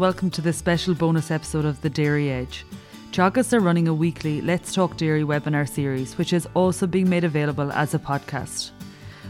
[0.00, 2.64] welcome to this special bonus episode of The Dairy Edge.
[3.12, 7.22] Teagasc are running a weekly Let's Talk Dairy webinar series, which is also being made
[7.22, 8.70] available as a podcast.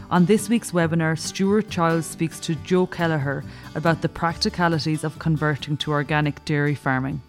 [0.09, 3.43] On this week's webinar, Stuart Childs speaks to Joe Kelleher
[3.75, 7.21] about the practicalities of converting to organic dairy farming.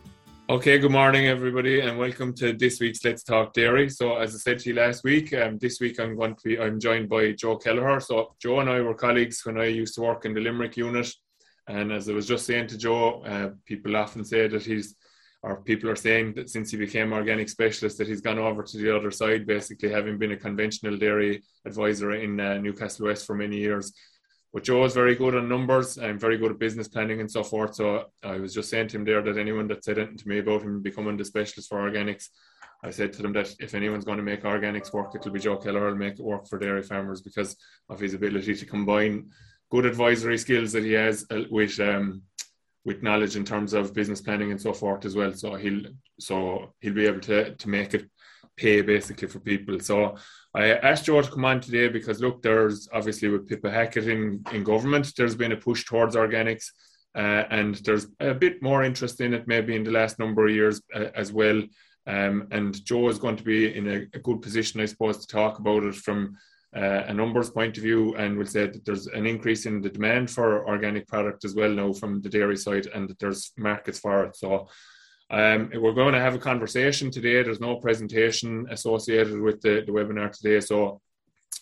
[0.49, 3.91] Okay, good morning, everybody, and welcome to this week's Let's Talk Dairy.
[3.91, 6.61] So, as I said to you last week, um, this week I'm going to be
[6.61, 7.99] I'm joined by Joe Kelleher.
[7.99, 11.13] So, Joe and I were colleagues when I used to work in the Limerick unit
[11.69, 14.97] and as I was just saying to Joe, uh, people often say that he's,
[15.43, 18.77] or people are saying that since he became organic specialist, that he's gone over to
[18.77, 23.35] the other side, basically having been a conventional dairy advisor in uh, Newcastle West for
[23.35, 23.93] many years.
[24.53, 27.43] But Joe is very good on numbers and very good at business planning and so
[27.43, 27.75] forth.
[27.75, 30.41] So I was just saying to him there that anyone that said anything to me
[30.41, 32.29] about him becoming the specialist for organics,
[32.85, 35.57] I said to them that if anyone's going to make organics work, it'll be Joe
[35.57, 35.89] Kelleher.
[35.89, 37.57] I'll make it work for dairy farmers because
[37.89, 39.31] of his ability to combine
[39.73, 42.21] good advisory skills that he has uh, with um,
[42.85, 45.33] with knowledge in terms of business planning and so forth as well.
[45.33, 45.85] So he'll
[46.21, 48.05] so he'll be able to to make it
[48.59, 49.81] pay basically for people.
[49.81, 50.17] So
[50.55, 54.45] I asked Joe to come on today because look, there's obviously with Pippa Hackett in,
[54.53, 56.67] in government, there's been a push towards organics.
[57.15, 60.55] Uh, and there's a bit more interest in it maybe in the last number of
[60.55, 61.63] years uh, as well.
[62.07, 65.27] Um, and Joe is going to be in a, a, good position, I suppose, to
[65.27, 66.37] talk about it from
[66.75, 69.91] uh, a numbers point of view, and we'll say that there's an increase in the
[69.91, 73.99] demand for organic product as well now from the dairy side, and that there's markets
[73.99, 74.37] for it.
[74.37, 74.69] So
[75.31, 77.43] um, we're going to have a conversation today.
[77.43, 81.01] There's no presentation associated with the, the webinar today, so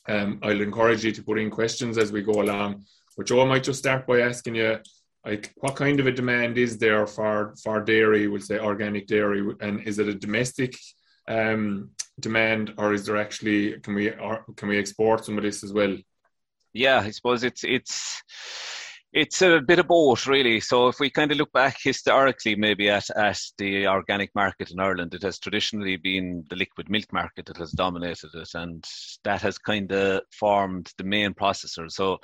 [0.09, 2.85] um, I'll encourage you to put in questions as we go along.
[3.17, 4.79] But Joe, I might just start by asking you,
[5.25, 8.29] like, what kind of a demand is there for for dairy?
[8.29, 10.75] We'll say organic dairy, and is it a domestic
[11.29, 11.91] um,
[12.21, 15.73] demand, or is there actually can we or can we export some of this as
[15.73, 15.97] well?
[16.73, 18.23] Yeah, I suppose it's it's
[19.13, 20.61] it's a bit of both, really.
[20.61, 24.79] So if we kind of look back historically, maybe at, at the organic market in
[24.79, 28.85] Ireland, it has traditionally been the liquid milk market that has dominated it, and
[29.25, 31.93] that has kind of formed the main processors.
[31.93, 32.19] So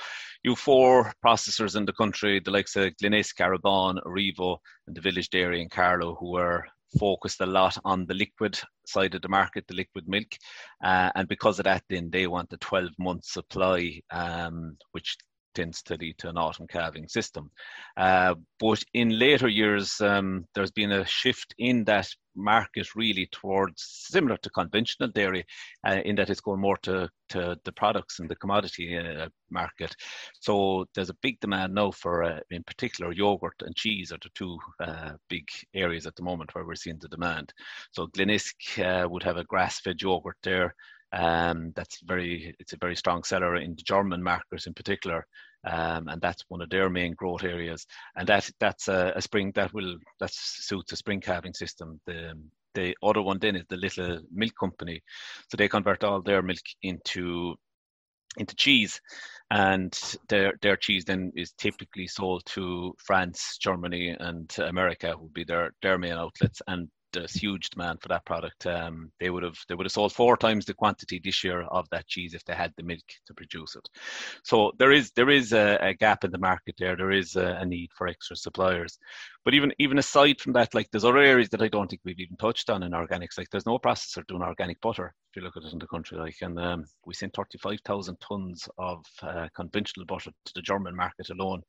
[0.45, 5.31] you four processors in the country, the likes of Glenisk, Arrabawn, Aurivo, and the Village
[5.31, 6.65] Dairy in Carlow, who are
[6.99, 10.29] focused a lot on the liquid side of the market, the liquid milk,
[10.85, 15.17] uh, and because of that, then they want a 12 month supply, um, which
[15.57, 17.51] tends to an autumn calving system.
[17.97, 23.83] Uh, but in later years, um, there's been a shift in that market really towards
[23.83, 25.45] similar to conventional dairy,
[25.87, 29.95] uh, in that it's going more to, to the products and the commodity uh, market.
[30.41, 34.31] So there's a big demand now for, uh, in particular, yogurt and cheese are the
[34.35, 37.53] two uh, big areas at the moment where we're seeing the demand.
[37.93, 40.75] So Glenisk uh, would have a grass-fed yogurt there.
[41.13, 45.27] Um, that's very, it's a very strong seller in the German markets in particular.
[45.65, 47.87] Um, and that's one of their main growth areas.
[48.15, 52.01] And that that's a, a spring that will that suits a spring calving system.
[52.07, 52.35] The
[52.75, 55.03] the other one then is the little milk company,
[55.49, 57.57] so they convert all their milk into
[58.37, 59.01] into cheese,
[59.51, 65.45] and their their cheese then is typically sold to France, Germany, and America would be
[65.45, 68.67] their their main outlets, and there's huge demand for that product.
[68.67, 71.89] Um, they would have they would have sold four times the quantity this year of
[71.91, 73.89] that cheese if they had the milk to produce it.
[74.45, 76.97] So there is there is a, a gap in the market there.
[76.97, 78.99] There is a, a, need for extra suppliers.
[79.47, 82.19] But even even aside from that, like there's other areas that I don't think we've
[82.19, 83.39] even touched on in organics.
[83.39, 86.19] Like there's no processor doing organic butter if you look at it in the country.
[86.19, 91.31] Like and um, we sent 35,000 tons of uh, conventional butter to the German market
[91.31, 91.63] alone,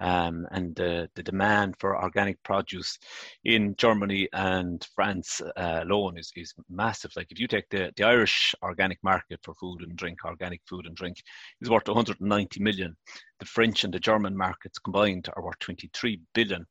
[0.00, 2.98] um, and the the demand for organic produce
[3.44, 7.10] in Germany and France uh, alone is, is massive.
[7.14, 10.86] Like if you take the, the Irish organic market for food and drink, organic food
[10.86, 11.18] and drink
[11.60, 12.96] is worth 190 million.
[13.40, 16.66] The French and the German markets combined are worth 23 billion.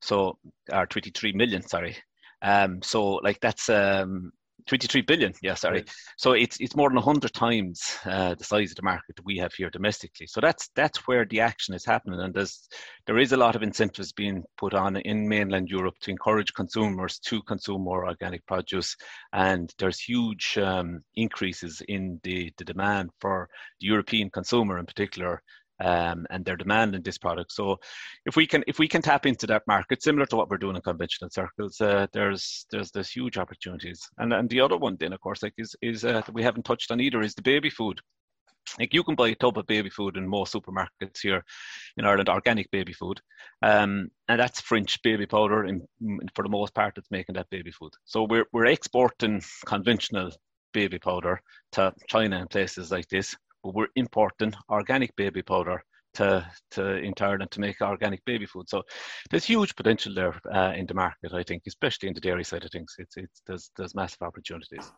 [0.00, 0.38] So,
[0.72, 1.96] or 23 million, sorry.
[2.42, 4.32] Um, so like that's um,
[4.66, 5.90] 23 billion yeah sorry right.
[6.16, 9.52] so it's it's more than 100 times uh, the size of the market we have
[9.54, 12.68] here domestically so that's that's where the action is happening and there's
[13.06, 17.18] there is a lot of incentives being put on in mainland europe to encourage consumers
[17.20, 18.96] to consume more organic produce
[19.32, 23.48] and there's huge um, increases in the, the demand for
[23.80, 25.42] the european consumer in particular
[25.80, 27.52] um, and their demand in this product.
[27.52, 27.78] So
[28.24, 30.76] if we can if we can tap into that market, similar to what we're doing
[30.76, 34.08] in conventional circles, uh, there's there's there's huge opportunities.
[34.18, 36.64] And and the other one then, of course, like is is uh, that we haven't
[36.64, 38.00] touched on either is the baby food.
[38.80, 41.44] Like you can buy a tub of baby food in most supermarkets here
[41.96, 43.20] in Ireland, organic baby food,
[43.62, 45.64] um, and that's French baby powder.
[45.64, 45.86] In,
[46.34, 47.92] for the most part, it's making that baby food.
[48.04, 50.32] So we're we're exporting conventional
[50.72, 51.40] baby powder
[51.72, 53.36] to China and places like this
[53.66, 55.82] but we're importing organic baby powder
[56.14, 58.68] to, to Ireland to make organic baby food.
[58.68, 58.84] So
[59.30, 62.64] there's huge potential there uh, in the market, I think, especially in the dairy side
[62.64, 62.94] of things.
[62.98, 64.92] It's, it's there's, there's massive opportunities.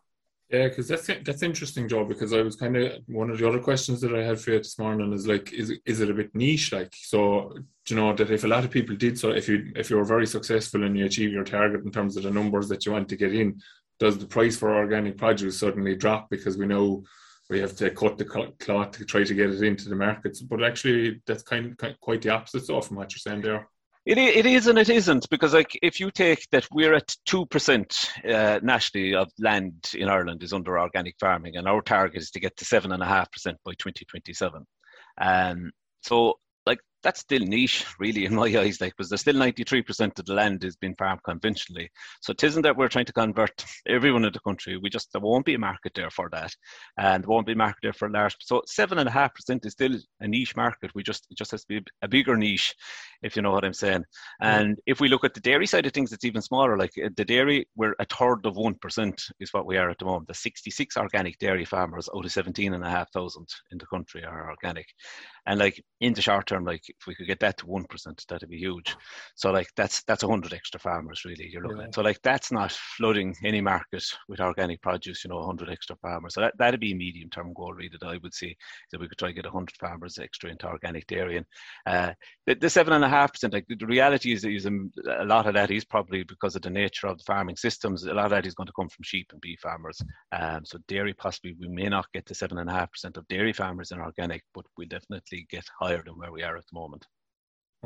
[0.50, 2.06] Yeah, because that's that's interesting, Joe.
[2.06, 4.58] Because I was kind of one of the other questions that I had for you
[4.58, 6.72] this morning is like, is is it a bit niche?
[6.72, 7.52] Like, so
[7.84, 9.96] do you know that if a lot of people did so, if you if you
[9.96, 12.92] were very successful and you achieve your target in terms of the numbers that you
[12.92, 13.60] want to get in,
[13.98, 17.04] does the price for organic produce suddenly drop because we know
[17.48, 20.40] we have to cut the cloth to try to get it into the markets?
[20.40, 23.68] But actually, that's kind of quite the opposite stuff from what you're saying there.
[24.08, 27.44] It, it is and it isn't because like if you take that we're at two
[27.44, 32.30] percent uh, nationally of land in Ireland is under organic farming and our target is
[32.30, 34.64] to get to seven and a half percent by 2027.
[35.20, 35.72] Um,
[36.02, 38.80] so like that's still niche, really, in my eyes.
[38.80, 41.90] Like, because there's still 93% of the land is being farmed conventionally.
[42.20, 44.76] So it isn't that we're trying to convert everyone in the country.
[44.76, 46.54] We just there won't be a market there for that,
[46.98, 48.36] and there won't be a market there for large.
[48.40, 50.90] So seven and a half percent is still a niche market.
[50.94, 52.74] We just it just has to be a bigger niche,
[53.22, 54.04] if you know what I'm saying.
[54.40, 54.80] And mm.
[54.86, 56.76] if we look at the dairy side of things, it's even smaller.
[56.76, 59.98] Like uh, the dairy, we're a third of one percent is what we are at
[59.98, 60.28] the moment.
[60.28, 64.24] The 66 organic dairy farmers out of 17 and a half thousand in the country
[64.24, 64.86] are organic,
[65.46, 68.24] and like in the short term, like if we could get that to one percent,
[68.28, 68.96] that'd be huge.
[69.34, 71.84] So like that's that's a hundred extra farmers really you're looking yeah.
[71.84, 71.94] at.
[71.94, 75.96] So like that's not flooding any market with organic produce, you know, a hundred extra
[75.96, 76.34] farmers.
[76.34, 78.56] So that that'd be a medium term goal really that I would see
[78.90, 81.38] that we could try to get hundred farmers extra into organic dairy.
[81.38, 81.46] And
[81.86, 82.12] uh,
[82.46, 85.54] the, the seven and a half percent, like the reality is, is a lot of
[85.54, 88.04] that is probably because of the nature of the farming systems.
[88.04, 90.00] A lot of that is going to come from sheep and beef farmers.
[90.32, 93.26] Um, so dairy possibly we may not get to seven and a half percent of
[93.28, 96.74] dairy farmers in organic, but we definitely get higher than where we are at the
[96.74, 96.77] moment.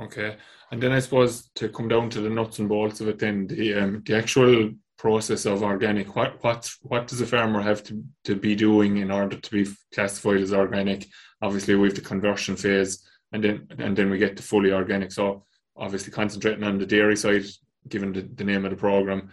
[0.01, 0.37] Okay,
[0.71, 3.47] and then I suppose to come down to the nuts and bolts of it, then
[3.47, 6.17] the um, the actual process of organic.
[6.17, 9.71] What what what does a farmer have to, to be doing in order to be
[9.93, 11.09] classified as organic?
[11.43, 15.13] Obviously, we have the conversion phase, and then and then we get to fully organic.
[15.13, 15.45] So
[15.77, 17.45] obviously, concentrating on the dairy side,
[17.89, 19.31] given the, the name of the program.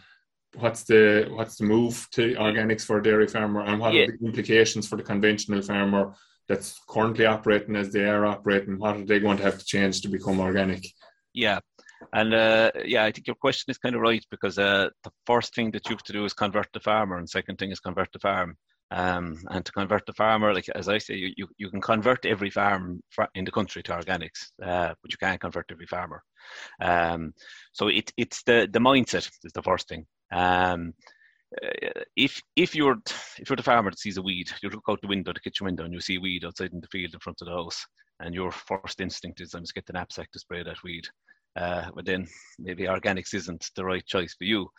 [0.55, 4.03] What's the what's the move to organics for a dairy farmer, and what yeah.
[4.03, 6.15] are the implications for the conventional farmer
[6.49, 10.01] that's currently operating as they are operating, what are they going to have to change
[10.01, 10.83] to become organic?
[11.33, 11.59] Yeah.
[12.13, 15.53] And uh, yeah, I think your question is kind of right because uh, the first
[15.53, 18.11] thing that you have to do is convert the farmer, and second thing is convert
[18.11, 18.57] the farm.
[18.91, 22.25] Um, and to convert the farmer, like as I say, you, you, you can convert
[22.25, 23.01] every farm
[23.35, 26.23] in the country to organics, uh, but you can't convert every farmer.
[26.81, 27.33] Um,
[27.71, 30.07] so it, it's the, the mindset is the first thing.
[30.31, 30.93] Um,
[31.63, 32.97] uh, if if you're
[33.39, 35.65] if you're the farmer that sees a weed, you look out the window, the kitchen
[35.65, 37.85] window, and you see weed outside in the field in front of the house,
[38.19, 41.05] and your first instinct is, "I'm just get the knapsack to spray that weed."
[41.55, 42.27] Uh, but then
[42.59, 44.69] maybe organics isn't the right choice for you.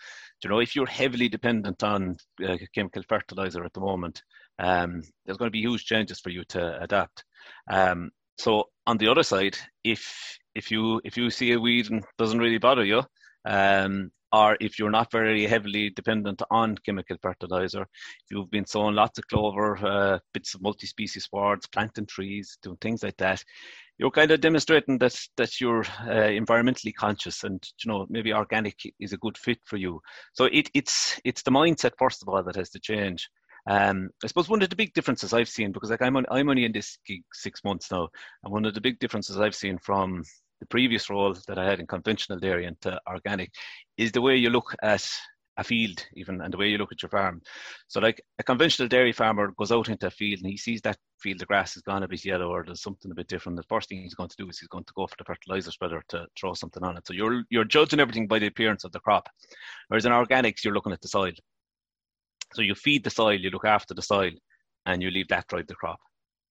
[0.40, 4.22] Do you know if you're heavily dependent on uh, chemical fertilizer at the moment,
[4.58, 7.24] um, there's going to be huge changes for you to adapt.
[7.68, 12.04] Um, so on the other side, if if you if you see a weed and
[12.18, 13.02] doesn't really bother you,
[13.44, 18.94] um, or if you're not very heavily dependent on chemical fertilizer, if you've been sowing
[18.94, 23.42] lots of clover, uh, bits of multi-species swards, planting trees, doing things like that,
[23.98, 28.76] you're kind of demonstrating that that you're uh, environmentally conscious and you know maybe organic
[28.98, 30.00] is a good fit for you.
[30.32, 33.28] So it, it's it's the mindset first of all that has to change.
[33.66, 36.48] Um, I suppose one of the big differences I've seen because like I'm on, I'm
[36.48, 38.08] only in this gig six months now,
[38.42, 40.24] and one of the big differences I've seen from
[40.60, 42.76] the previous role that I had in conventional dairy and
[43.08, 43.52] organic
[43.96, 45.08] is the way you look at
[45.56, 47.42] a field even and the way you look at your farm.
[47.88, 50.96] So like a conventional dairy farmer goes out into a field and he sees that
[51.20, 53.56] field the grass has gone a bit yellow or there's something a bit different.
[53.56, 55.70] The first thing he's going to do is he's going to go for the fertilizer
[55.70, 57.06] spreader to throw something on it.
[57.06, 59.28] So you're you're judging everything by the appearance of the crop.
[59.88, 61.32] Whereas in organics you're looking at the soil.
[62.54, 64.32] So you feed the soil, you look after the soil,
[64.86, 66.00] and you leave that drive the crop.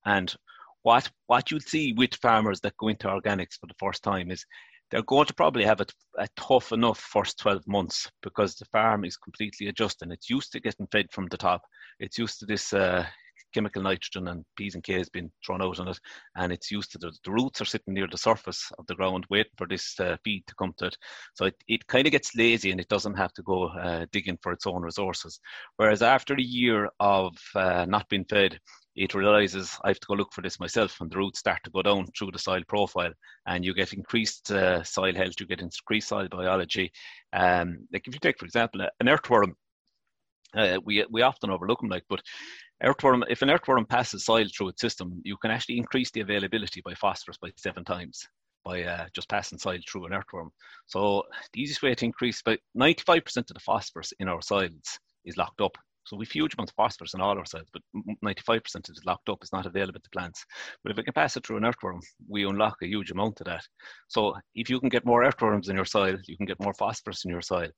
[0.05, 0.33] And
[0.83, 4.45] what what you'll see with farmers that go into organics for the first time is
[4.91, 5.85] they're going to probably have a,
[6.17, 10.11] a, tough enough first 12 months because the farm is completely adjusting.
[10.11, 11.61] It's used to getting fed from the top.
[11.99, 13.05] It's used to this uh,
[13.53, 15.99] chemical nitrogen and P's and K's being thrown out on it,
[16.35, 19.25] and it's used to the, the roots are sitting near the surface of the ground
[19.29, 20.97] waiting for this uh, feed to come to it.
[21.35, 24.37] So it, it kind of gets lazy and it doesn't have to go uh, digging
[24.41, 25.39] for its own resources.
[25.77, 28.59] Whereas after a year of uh, not being fed,
[28.99, 31.69] it realizes I have to go look for this myself, and the roots start to
[31.69, 33.13] go down through the soil profile,
[33.47, 36.91] and you get increased uh, soil health, you get increased soil biology.
[37.31, 39.55] Um, like if you take, for example, an earthworm,
[40.53, 42.21] uh, we we often overlook them, like, but
[42.83, 46.81] earthworm, if an earthworm passes soil through its system, you can actually increase the availability
[46.83, 48.27] by phosphorus by seven times
[48.65, 50.51] by uh, just passing soil through an earthworm.
[50.87, 55.37] So the easiest way to increase, about 95% of the phosphorus in our soils is
[55.37, 57.81] locked up So we've huge amounts of phosphorus in all our soils, but
[58.25, 60.45] 95% is locked up, it's not available to plants.
[60.83, 63.45] But if we can pass it through an earthworm, we unlock a huge amount of
[63.45, 63.63] that.
[64.07, 67.25] So if you can get more earthworms in your soil, you can get more phosphorus
[67.25, 67.69] in your soil.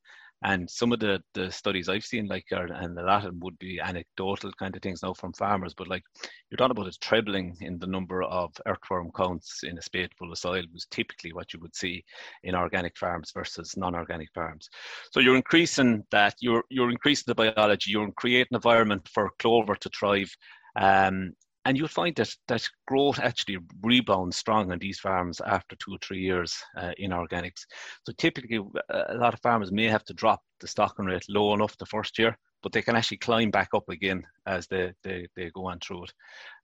[0.44, 3.40] And some of the, the studies I've seen, like, are, and a lot of them
[3.42, 6.04] would be anecdotal kind of things now from farmers, but like
[6.50, 10.32] you're talking about a trebling in the number of earthworm counts in a spade full
[10.32, 12.04] of soil was typically what you would see
[12.44, 14.70] in organic farms versus non-organic farms.
[15.12, 19.76] So you're increasing that, you're you're increasing the biology, you're creating an environment for clover
[19.76, 20.36] to thrive.
[20.76, 21.34] Um,
[21.66, 25.98] and you'll find that that growth actually rebounds strong on these farms after two or
[26.02, 27.66] three years uh, in organics.
[28.04, 31.54] So typically, uh, a lot of farmers may have to drop the stocking rate low
[31.54, 35.28] enough the first year, but they can actually climb back up again as they, they,
[35.36, 36.14] they go on through it.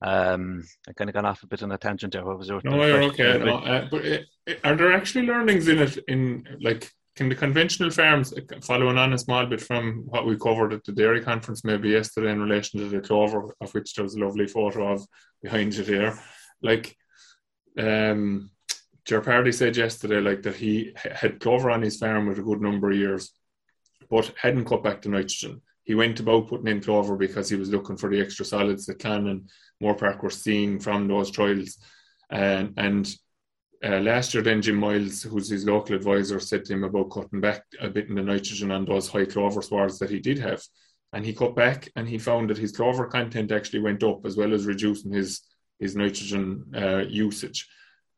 [0.02, 2.26] Um, I kind of gone off a bit on a tangent there.
[2.26, 3.38] What was your no, you're okay.
[3.38, 7.90] No, uh, but uh, are there actually learnings in it in like can the conventional
[7.90, 8.32] farms,
[8.62, 12.32] following on a small bit from what we covered at the dairy conference maybe yesterday
[12.32, 15.06] in relation to the clover, of which there was a lovely photo of
[15.42, 16.18] behind you there,
[16.62, 16.96] like
[17.80, 18.52] um,
[19.04, 22.92] Ger said yesterday, like that he had clover on his farm with a good number
[22.92, 23.32] of years,
[24.12, 25.62] but hadn't cut back the nitrogen.
[25.86, 29.00] He went about putting in clover because he was looking for the extra solids that
[29.00, 29.50] Clan and
[29.82, 31.80] Moorepark were seeing from those trials,
[32.30, 33.10] and and
[33.84, 37.42] uh, last year, then Jim Miles, who's his local advisor, said to him about cutting
[37.42, 40.62] back a bit in the nitrogen on those high clover swards that he did have.
[41.14, 44.36] And he cut back and he found that his clover content actually went up as
[44.36, 45.42] well as reducing his,
[45.80, 47.68] his nitrogen uh, usage.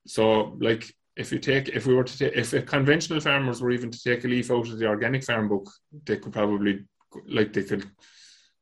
[0.07, 3.91] So, like, if you take, if we were to take, if conventional farmers were even
[3.91, 5.69] to take a leaf out of the organic farm book,
[6.05, 6.85] they could probably,
[7.27, 7.85] like, they could,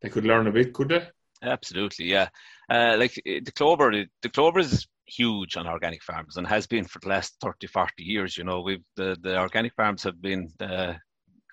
[0.01, 1.07] they could learn a bit, could they?
[1.43, 2.29] Absolutely, yeah.
[2.69, 6.99] Uh, like the clover, the clover is huge on organic farms and has been for
[6.99, 8.37] the last 30, 40 years.
[8.37, 10.93] You know, we've the, the organic farms have been uh,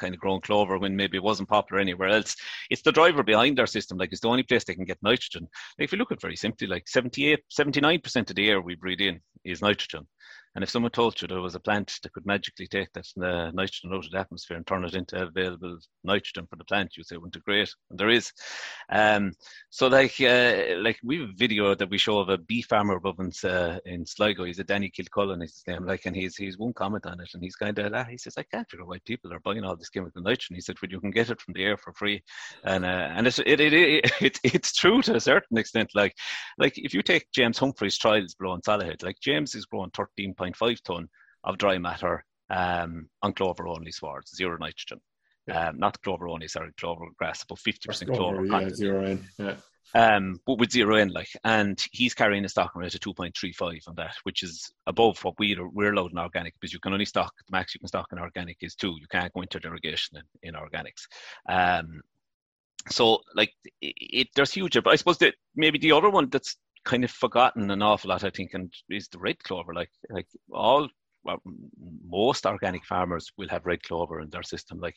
[0.00, 2.37] kind of grown clover when maybe it wasn't popular anywhere else.
[2.70, 3.99] It's the driver behind our system.
[3.99, 5.49] Like it's the only place they can get nitrogen.
[5.78, 9.20] If you look at very simply, like 78, 79% of the air we breathe in
[9.44, 10.06] is nitrogen.
[10.54, 13.50] And if someone told you there was a plant that could magically take that uh,
[13.52, 17.06] nitrogen out of the atmosphere and turn it into available nitrogen for the plant, you'd
[17.06, 18.30] say, "Wouldn't it great?" And there is.
[18.90, 19.32] Um,
[19.70, 22.96] so, like, uh, like we have a video that we show of a bee farmer
[22.96, 24.44] above in, uh, in Sligo.
[24.44, 25.84] He's a Danny Kilcullen, his name.
[25.84, 28.34] Like, and he's he's one comment on it, and he's kind of ah, he says,
[28.38, 31.00] "I can't figure why people are buying all this chemical nitrogen." He said, "Well, you
[31.00, 32.23] can get it from the air for free,"
[32.64, 35.90] and uh, and it's it, it, it, it, it's true to a certain extent.
[35.94, 36.14] Like,
[36.58, 40.34] like if you take James Humphreys' trials below in Solohead, like James is growing thirteen
[40.52, 41.08] 0.5 tonne
[41.42, 45.00] of dry matter um, on clover only swards, zero nitrogen.
[45.46, 45.68] Yeah.
[45.68, 49.24] Um, not clover only, sorry, clover grass, about 50% clover, clover yeah, zero in.
[49.38, 49.56] Yeah.
[49.94, 53.94] Um, but with zero in, like, and he's carrying a stocking rate of 2.35 on
[53.96, 57.04] that, which is above what we are, we're allowed in organic because you can only
[57.04, 58.96] stock the max you can stock in organic is two.
[58.98, 61.06] You can't go into irrigation in, in organics.
[61.48, 62.00] Um,
[62.88, 64.74] so, like, it, it, there's huge.
[64.82, 68.25] But I suppose that maybe the other one that's kind of forgotten an awful lot,
[68.25, 69.75] I think, and is the red clover.
[69.75, 70.88] Like like all
[71.25, 71.43] well,
[72.07, 74.97] most organic farmers will have red clover in their system, like,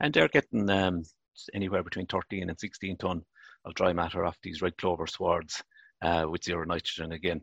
[0.00, 1.02] and they're getting um,
[1.54, 3.22] anywhere between 13 and 16 ton
[3.64, 5.62] of dry matter off these red clover swards
[6.02, 7.40] uh, with zero nitrogen again.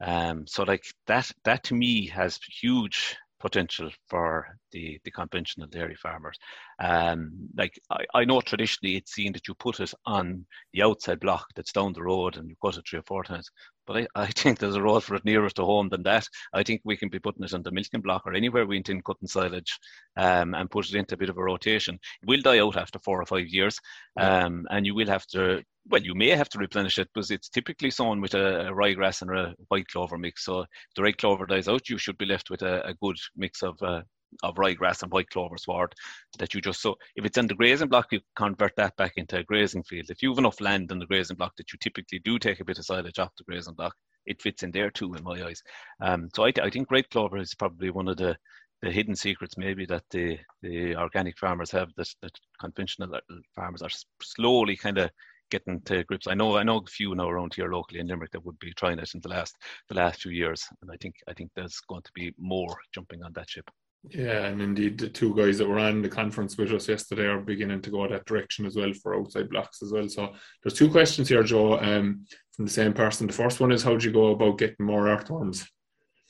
[0.00, 5.96] Um, so like that, that to me has huge potential for the, the conventional dairy
[5.96, 6.38] farmers.
[6.78, 11.20] Um, like I, I know traditionally it's seen that you put it on the outside
[11.20, 13.50] block that's down the road and you cut it three or four times.
[13.88, 16.28] But I, I think there's a role for it nearer to home than that.
[16.52, 19.04] I think we can be putting it on the milking block or anywhere we intend
[19.04, 19.78] cutting silage
[20.16, 21.98] um, and put it into a bit of a rotation.
[22.22, 23.78] It will die out after four or five years
[24.20, 27.48] um, and you will have to well, you may have to replenish it because it's
[27.48, 30.44] typically sown with a, a ryegrass and a white clover mix.
[30.44, 33.62] So the red clover dies out, you should be left with a, a good mix
[33.62, 34.02] of uh,
[34.42, 35.94] of ryegrass and white clover sward
[36.38, 39.38] that you just so if it's in the grazing block, you convert that back into
[39.38, 40.06] a grazing field.
[40.10, 42.64] If you have enough land in the grazing block that you typically do take a
[42.64, 43.94] bit of silage off the grazing block,
[44.26, 45.62] it fits in there too, in my eyes.
[46.00, 48.36] Um, so I, I think red clover is probably one of the
[48.82, 52.30] the hidden secrets maybe that the, the organic farmers have that, that
[52.60, 53.18] conventional
[53.56, 53.90] farmers are
[54.22, 55.10] slowly kind of
[55.50, 56.26] getting to grips.
[56.26, 58.72] I know I know a few now around here locally in Limerick that would be
[58.74, 59.56] trying it in the last
[59.88, 63.22] the last few years, and I think I think there's going to be more jumping
[63.22, 63.68] on that ship.
[64.04, 67.40] Yeah, and indeed the two guys that were on the conference with us yesterday are
[67.40, 70.08] beginning to go that direction as well for outside blocks as well.
[70.08, 73.26] So there's two questions here, Joe, um, from the same person.
[73.26, 75.66] The first one is how do you go about getting more earthworms?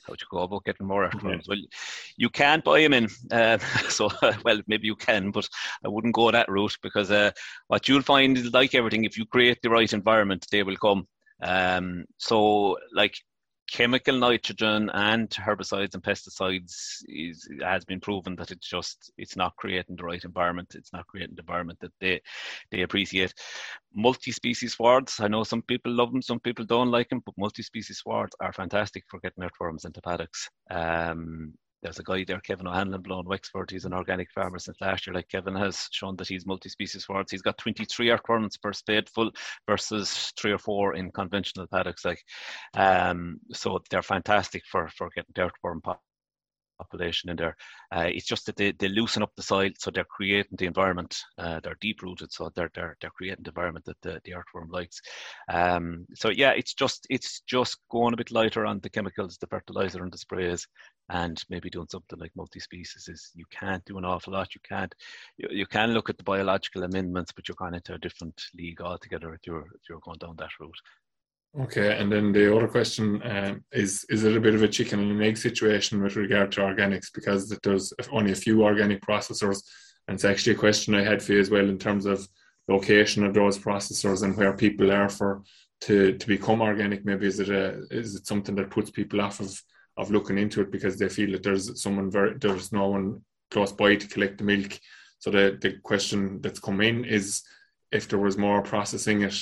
[0.05, 1.45] How do you go about getting more earthworms.
[1.47, 1.55] Yeah.
[1.55, 1.65] Well,
[2.17, 3.09] you can't buy them in.
[3.31, 3.59] Uh,
[3.89, 4.09] so,
[4.43, 5.47] well, maybe you can, but
[5.85, 7.31] I wouldn't go that route because uh,
[7.67, 11.07] what you'll find is like everything, if you create the right environment, they will come.
[11.41, 13.15] Um, so, like,
[13.71, 19.55] chemical nitrogen and herbicides and pesticides is has been proven that it's just it's not
[19.55, 20.75] creating the right environment.
[20.75, 22.21] It's not creating the environment that they
[22.71, 23.33] they appreciate.
[23.93, 27.97] Multi-species swards i know some people love them some people don't like them but multi-species
[27.97, 30.49] swards are fantastic for getting earthworms into paddocks.
[30.69, 33.71] Um, there's a guy there, Kevin O'Hanlon, blown Wexford.
[33.71, 35.13] He's an organic farmer since last year.
[35.13, 37.31] Like Kevin has shown that he's multi-species swards.
[37.31, 39.31] He's got 23 earthworms per spadeful
[39.67, 42.05] versus three or four in conventional paddocks.
[42.05, 42.23] Like,
[42.75, 45.81] um, so they're fantastic for for getting earthworm
[46.79, 47.55] population in there.
[47.91, 51.15] Uh, it's just that they, they loosen up the soil, so they're creating the environment.
[51.37, 54.69] Uh, they're deep rooted, so they're they're they're creating the environment that the, the earthworm
[54.69, 55.01] likes.
[55.51, 59.47] Um, so yeah, it's just it's just going a bit lighter on the chemicals, the
[59.47, 60.65] fertilizer and the sprays,
[61.09, 63.07] and maybe doing something like multi-species.
[63.07, 64.55] Is you can't do an awful lot.
[64.55, 64.93] You can't
[65.37, 68.81] you, you can look at the biological amendments, but you're going into a different league
[68.81, 70.81] altogether if you're if you're going down that route.
[71.57, 74.99] Okay, and then the other question um, is: Is it a bit of a chicken
[74.99, 77.07] and an egg situation with regard to organics?
[77.13, 79.63] Because there's only a few organic processors,
[80.07, 82.27] and it's actually a question I had for you as well in terms of
[82.67, 85.41] location of those processors and where people are for
[85.81, 87.03] to to become organic.
[87.03, 89.59] Maybe is it a is it something that puts people off of
[89.97, 93.71] of looking into it because they feel that there's someone very there's no one close
[93.71, 94.79] by to collect the milk.
[95.17, 97.41] So the the question that's come in is
[97.91, 99.35] if there was more processing it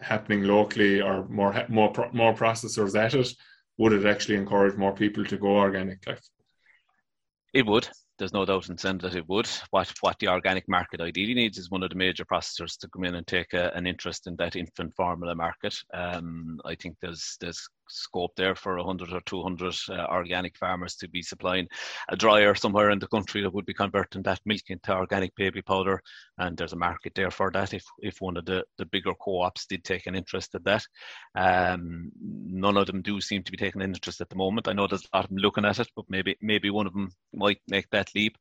[0.00, 3.32] happening locally or more more more processors at it,
[3.78, 6.06] would it actually encourage more people to go organic?
[6.06, 6.20] Like
[7.54, 7.88] it would.
[8.18, 9.48] There's no doubt in saying that it would.
[9.70, 13.04] What what the organic market ideally needs is one of the major processors to come
[13.04, 15.74] in and take a, an interest in that infant formula market.
[15.94, 21.08] Um, I think there's there's scope there for 100 or 200 uh, organic farmers to
[21.08, 21.66] be supplying
[22.08, 25.62] a dryer somewhere in the country that would be converting that milk into organic baby
[25.62, 26.00] powder.
[26.38, 29.42] And there's a market there for that if, if one of the, the bigger co
[29.42, 30.84] ops did take an interest in that.
[31.34, 34.68] Um, none of them do seem to be taking an interest at the moment.
[34.68, 36.92] I know there's a lot of them looking at it, but maybe maybe one of
[36.92, 38.36] them might make that leap.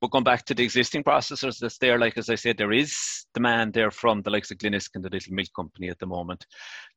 [0.00, 2.96] But going back to the existing processors that's there, like as I said, there is
[3.34, 6.46] demand there from the likes of Glenisk and the Little Milk Company at the moment.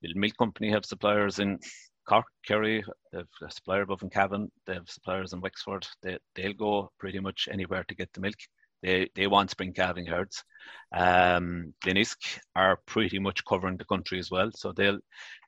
[0.01, 1.59] Little Milk Company have suppliers in
[2.07, 5.85] Cork, Kerry, they've a supplier above in Cavan, they have suppliers in Wexford.
[6.01, 8.35] They, they'll go pretty much anywhere to get the milk.
[8.83, 10.43] They, they want spring calving herds.
[10.95, 14.99] Um, Glenisk are pretty much covering the country as well, so they'll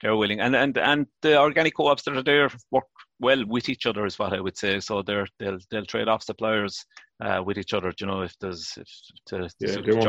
[0.02, 0.40] they're willing.
[0.40, 2.86] And and and the organic co-ops that are there work
[3.20, 4.80] well with each other, is what I would say.
[4.80, 6.84] So they're they'll they'll trade off suppliers
[7.24, 7.94] uh, with each other.
[8.00, 8.88] You know, if there's if
[9.28, 10.08] to, yeah, they won't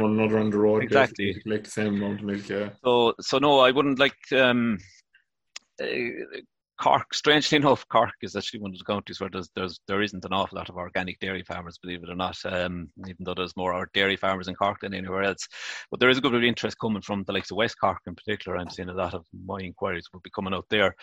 [0.00, 0.84] one another on the road.
[0.84, 2.48] Exactly, like the same amount of milk.
[2.48, 2.70] Yeah.
[2.84, 4.16] So so no, I wouldn't like.
[4.32, 4.78] Um,
[5.80, 6.40] uh,
[6.80, 10.24] Cork, strangely enough, Cork is actually one of the counties where there's, there's there isn't
[10.24, 12.38] an awful lot of organic dairy farmers, believe it or not.
[12.44, 15.46] Um, even though there's more dairy farmers in Cork than anywhere else,
[15.90, 18.00] but there is a good bit of interest coming from the likes of West Cork
[18.06, 18.56] in particular.
[18.56, 20.94] I'm seeing a lot of my inquiries will be coming out there.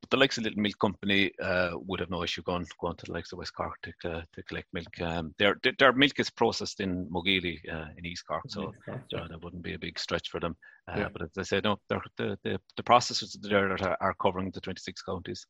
[0.00, 3.06] But the likes of Little Milk Company uh, would have no issue going going to
[3.06, 5.00] the likes of West Cork to, uh, to collect milk.
[5.00, 9.26] Um, their their milk is processed in Mogeely uh, in East Cork, so yeah.
[9.28, 10.56] that wouldn't be a big stretch for them.
[10.88, 11.08] Uh, yeah.
[11.12, 15.02] But as I said, no, the, the the processors there are, are covering the 26
[15.02, 15.44] counties.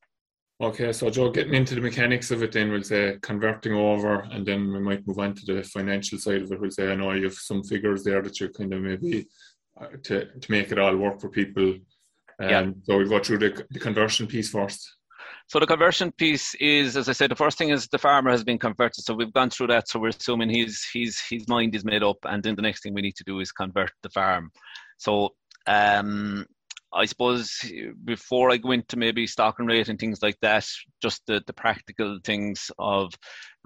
[0.61, 4.45] Okay, so Joe, getting into the mechanics of it, then we'll say converting over, and
[4.45, 6.61] then we might move on to the financial side of it.
[6.61, 9.29] We'll say I know you have some figures there that you're kind of maybe
[9.81, 11.77] uh, to to make it all work for people
[12.41, 12.71] um, yeah.
[12.85, 14.95] So we'll go through the, the conversion piece first.
[15.49, 18.45] So the conversion piece is, as I said, the first thing is the farmer has
[18.45, 19.03] been converted.
[19.05, 19.89] So we've gone through that.
[19.89, 22.93] So we're assuming his his his mind is made up, and then the next thing
[22.93, 24.51] we need to do is convert the farm.
[24.99, 25.31] So
[25.67, 26.45] um,
[26.93, 27.61] I suppose
[28.05, 30.67] before I go into maybe stock and rate and things like that,
[31.03, 33.13] just the, the practical things of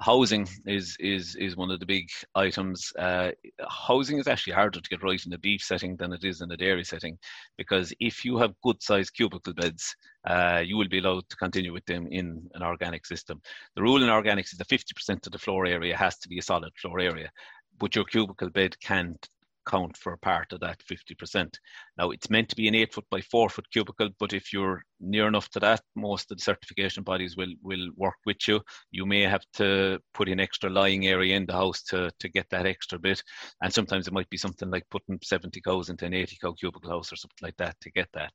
[0.02, 2.92] housing is is is one of the big items.
[2.98, 3.30] Uh,
[3.68, 6.50] housing is actually harder to get right in a beef setting than it is in
[6.50, 7.16] a dairy setting,
[7.56, 9.94] because if you have good sized cubicle beds,
[10.26, 13.40] uh, you will be allowed to continue with them in an organic system.
[13.76, 16.42] The rule in organics is that 50% of the floor area has to be a
[16.42, 17.30] solid floor area,
[17.78, 19.28] but your cubicle bed can't
[19.66, 21.54] count for a part of that 50%.
[21.98, 24.82] Now, it's meant to be an 8 foot by 4 foot cubicle, but if you're
[25.00, 28.60] near enough to that, most of the certification bodies will, will work with you.
[28.90, 32.46] You may have to put in extra lying area in the house to, to get
[32.50, 33.22] that extra bit.
[33.62, 36.90] And sometimes it might be something like putting 70 cows into an 80 cow cubicle
[36.90, 38.32] house or something like that to get that.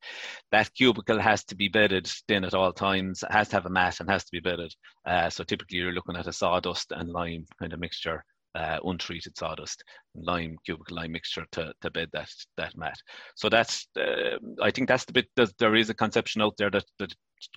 [0.52, 4.00] That cubicle has to be bedded in at all times, has to have a mat
[4.00, 4.74] and has to be bedded.
[5.06, 8.24] Uh, so typically you're looking at a sawdust and lime kind of mixture
[8.58, 9.84] uh, untreated sawdust,
[10.16, 12.98] lime, cubicle lime mixture to, to bed that that mat.
[13.36, 16.72] So that's uh, I think that's the bit that there is a conception out there
[16.72, 17.14] that, that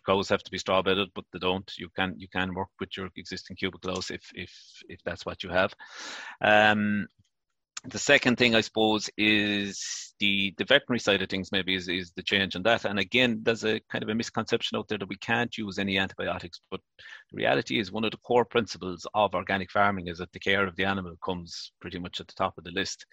[0.07, 1.71] cows have to be straw bedded, but they don't.
[1.79, 4.53] You can you can work with your existing house if if
[4.89, 5.75] if that's what you have.
[6.43, 7.07] Um,
[7.85, 12.13] the second thing I suppose is the the veterinary side of things maybe is, is
[12.13, 12.85] the change in that.
[12.85, 15.99] And again, there's a kind of a misconception out there that we can't use any
[15.99, 16.61] antibiotics.
[16.71, 16.81] But
[17.31, 20.67] the reality is one of the core principles of organic farming is that the care
[20.67, 23.07] of the animal comes pretty much at the top of the list.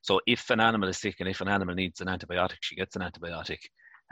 [0.00, 2.96] So if an animal is sick and if an animal needs an antibiotic, she gets
[2.96, 3.58] an antibiotic.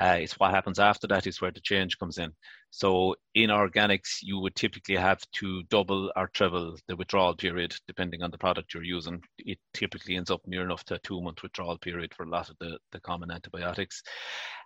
[0.01, 2.33] Uh, it's what happens after that is where the change comes in.
[2.71, 8.23] So in organics, you would typically have to double or treble the withdrawal period depending
[8.23, 9.23] on the product you're using.
[9.39, 12.49] It typically ends up near enough to a two month withdrawal period for a lot
[12.49, 14.03] of the, the common antibiotics.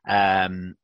[0.09, 0.77] Um,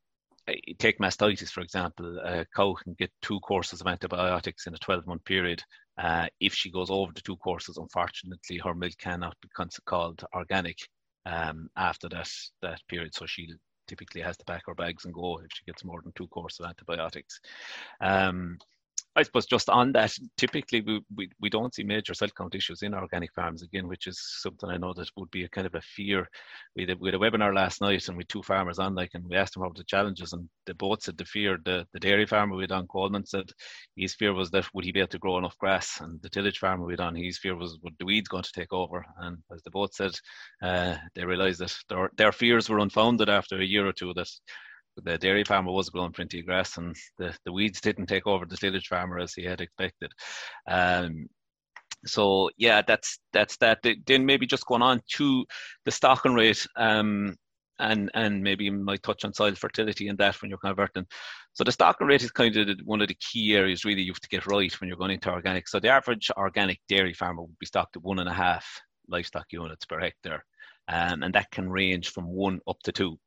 [0.77, 5.07] take mastitis, for example, a cow can get two courses of antibiotics in a 12
[5.07, 5.63] month period.
[5.97, 9.49] Uh, if she goes over the two courses, unfortunately, her milk cannot be
[9.85, 10.77] called organic
[11.25, 12.29] um, after that,
[12.61, 13.13] that period.
[13.15, 13.53] So she
[13.87, 16.59] typically has to pack her bags and go if she gets more than two courses
[16.61, 17.39] of antibiotics.
[18.01, 18.57] Um,
[19.15, 22.81] I suppose just on that, typically we, we, we don't see major cell count issues
[22.81, 25.75] in organic farms again, which is something I know that would be a kind of
[25.75, 26.27] a fear.
[26.75, 29.23] We had, we had a webinar last night and we two farmers on like, and
[29.29, 32.25] we asked them about the challenges and they both said the fear, the, the dairy
[32.25, 33.49] farmer we had on Coleman said
[33.95, 36.57] his fear was that would he be able to grow enough grass and the tillage
[36.57, 39.05] farmer we had on, his fear was would the weeds going to take over.
[39.19, 40.13] And as they both said,
[40.63, 44.29] uh, they realized that their, their fears were unfounded after a year or two that
[45.01, 48.45] the dairy farmer was growing plenty of grass and the, the weeds didn't take over
[48.45, 50.11] the tillage farmer as he had expected.
[50.67, 51.27] Um,
[52.05, 53.79] so yeah, that's that's that.
[54.05, 55.45] Then maybe just going on to
[55.85, 57.35] the stocking rate, um,
[57.79, 61.05] and and maybe my touch on soil fertility and that when you're converting.
[61.53, 64.19] So the stocking rate is kind of one of the key areas really you have
[64.21, 65.67] to get right when you're going into organic.
[65.67, 68.65] So the average organic dairy farmer would be stocked at one and a half
[69.07, 70.43] livestock units per hectare.
[70.87, 73.17] Um, and that can range from one up to two.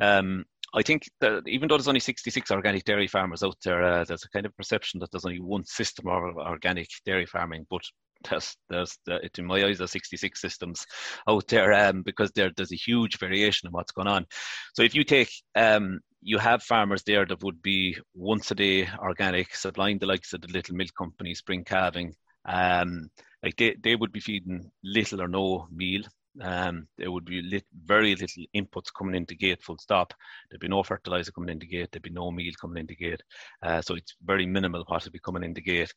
[0.00, 0.44] Um,
[0.74, 4.24] I think that even though there's only 66 organic dairy farmers out there, uh, there's
[4.24, 7.82] a kind of perception that there's only one system of organic dairy farming, but
[8.28, 10.84] there's, there's the, in my eyes, there's 66 systems
[11.28, 14.26] out there um, because there, there's a huge variation in what's going on.
[14.74, 18.88] So if you take, um, you have farmers there that would be once a day
[18.98, 22.14] organic, supplying the likes of the little milk companies, spring calving,
[22.46, 23.10] um,
[23.44, 26.02] like they, they would be feeding little or no meal
[26.40, 30.12] um, there would be lit, very little inputs coming into gate full stop.
[30.50, 31.90] There'd be no fertilizer coming into gate.
[31.92, 33.22] There'd be no meal coming into gate.
[33.62, 35.94] Uh, so it's very minimal what would be coming into the gate.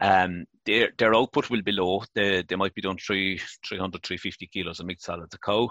[0.00, 2.02] Um, their, their output will be low.
[2.14, 5.70] They, they might be doing three, 300, 350 kilos of mixed solids a cow.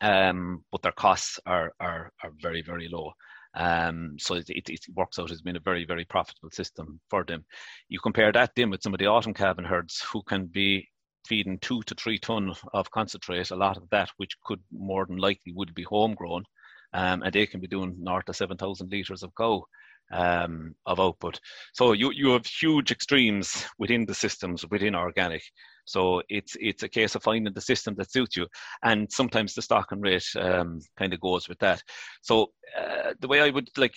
[0.00, 3.12] Um, but their costs are, are, are very, very low.
[3.54, 7.24] Um, so it, it, it, works out as being a very, very profitable system for
[7.24, 7.44] them.
[7.88, 10.88] You compare that then with some of the autumn calving herds who can be
[11.26, 15.16] feeding two to three ton of concentrate, a lot of that, which could more than
[15.16, 16.44] likely would be homegrown,
[16.92, 19.64] um, and they can be doing north of 7,000 litres of cow
[20.12, 21.40] um, of output.
[21.72, 25.42] So you, you have huge extremes within the systems within organic.
[25.90, 28.46] So it's it's a case of finding the system that suits you,
[28.82, 31.82] and sometimes the stocking rate um, kind of goes with that.
[32.22, 33.94] So uh, the way I would like,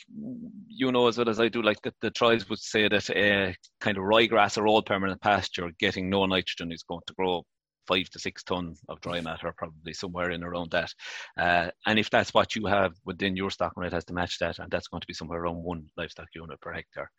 [0.67, 3.53] you know, as well as I do, like that the trials would say that uh,
[3.79, 7.43] kind of ryegrass or old permanent pasture getting no nitrogen is going to grow
[7.87, 10.91] five to six ton of dry matter, probably somewhere in around that.
[11.37, 14.59] Uh, and if that's what you have within your stocking rate, has to match that,
[14.59, 17.11] and that's going to be somewhere around one livestock unit per hectare.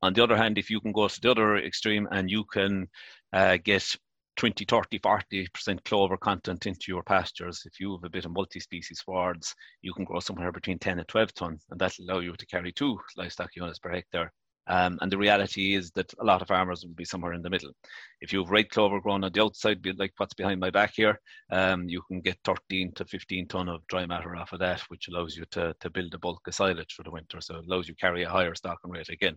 [0.00, 2.86] On the other hand, if you can go to the other extreme and you can
[3.32, 3.96] uh, get
[4.38, 7.62] 20, 30, 40% clover content into your pastures.
[7.66, 11.08] If you have a bit of multi-species swards, you can grow somewhere between 10 and
[11.08, 14.32] 12 ton, and that'll allow you to carry two livestock units per hectare.
[14.68, 17.50] Um, and the reality is that a lot of farmers will be somewhere in the
[17.50, 17.72] middle.
[18.20, 21.20] If you have red clover grown on the outside, like what's behind my back here,
[21.50, 25.08] um, you can get 13 to 15 ton of dry matter off of that, which
[25.08, 27.40] allows you to, to build a bulk of silage for the winter.
[27.40, 29.36] So it allows you to carry a higher stocking rate again.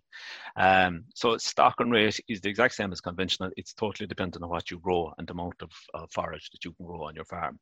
[0.58, 3.52] Um, so stocking rate is the exact same as conventional.
[3.56, 6.74] It's totally dependent on what you grow and the amount of, of forage that you
[6.74, 7.60] can grow on your farm.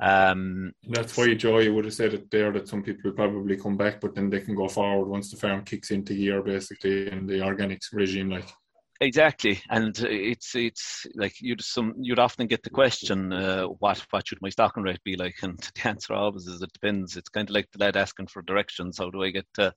[0.00, 3.76] Um, That's why, Joe, you would have said it there that some people probably come
[3.76, 7.26] back, but then they can go forward once the farm kicks into gear, basically, in
[7.26, 8.30] the organics regime.
[8.30, 8.48] Like,
[9.00, 14.26] Exactly, and it's it's like you'd some you'd often get the question, uh, what what
[14.26, 15.36] should my stocking rate be like?
[15.42, 17.16] And the answer always is it depends.
[17.16, 18.98] It's kind of like the lad asking for directions.
[18.98, 19.72] How do I get to,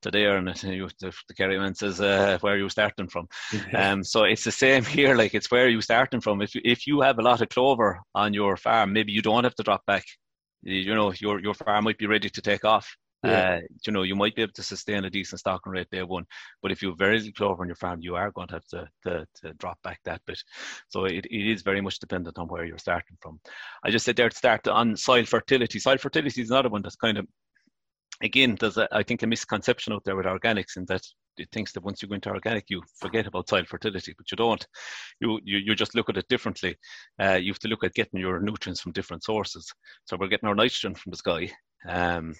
[0.00, 0.38] to there?
[0.38, 3.28] And you, the, the carryman says, uh, "Where are you starting from?"
[3.74, 5.14] Um, so it's the same here.
[5.16, 6.40] Like it's where are you starting from.
[6.40, 9.54] If if you have a lot of clover on your farm, maybe you don't have
[9.56, 10.04] to drop back.
[10.62, 12.96] You know, your your farm might be ready to take off.
[13.22, 13.54] Yeah.
[13.54, 16.24] Uh, you know, you might be able to sustain a decent stocking rate day one,
[16.60, 18.88] but if you have very clover on your farm, you are going to have to,
[19.04, 20.42] to, to, drop back that bit.
[20.88, 23.38] So it, it is very much dependent on where you're starting from.
[23.84, 25.78] I just said there to start on soil fertility.
[25.78, 27.26] Soil fertility is another one that's kind of
[28.22, 31.02] again, there's a, I think a misconception out there with organics in that
[31.38, 34.36] it thinks that once you go into organic, you forget about soil fertility, but you
[34.36, 34.66] don't.
[35.20, 36.76] You you, you just look at it differently.
[37.20, 39.72] Uh, you have to look at getting your nutrients from different sources.
[40.04, 41.50] So we're getting our nitrogen from the sky.
[41.88, 42.34] Um,